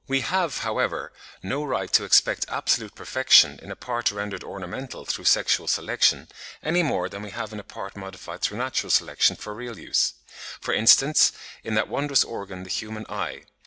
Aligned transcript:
We 0.07 0.21
have, 0.21 0.57
however, 0.65 1.13
no 1.43 1.63
right 1.63 1.93
to 1.93 2.05
expect 2.05 2.47
absolute 2.49 2.95
perfection 2.95 3.59
in 3.61 3.69
a 3.69 3.75
part 3.75 4.11
rendered 4.11 4.43
ornamental 4.43 5.05
through 5.05 5.25
sexual 5.25 5.67
selection, 5.67 6.27
any 6.63 6.81
more 6.81 7.07
than 7.07 7.21
we 7.21 7.29
have 7.29 7.53
in 7.53 7.59
a 7.59 7.63
part 7.63 7.95
modified 7.95 8.41
through 8.41 8.57
natural 8.57 8.89
selection 8.89 9.35
for 9.35 9.53
real 9.53 9.77
use; 9.77 10.13
for 10.59 10.73
instance, 10.73 11.33
in 11.63 11.75
that 11.75 11.87
wondrous 11.87 12.23
organ 12.23 12.63
the 12.63 12.69
human 12.71 13.05
eye. 13.09 13.43